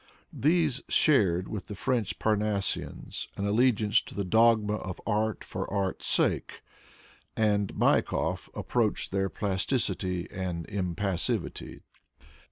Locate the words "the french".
1.67-2.17